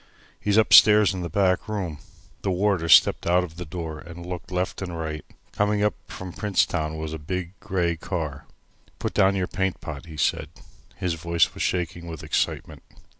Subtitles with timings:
[0.39, 1.99] "He's upstairs in the back room."
[2.41, 5.23] The warder stepped out of the door and looked left and right.
[5.51, 8.47] Coming up from Princetown was a big, grey car.
[8.97, 10.49] "Put down your paint pot," he said.
[10.95, 12.81] His voice was shaking with excitement.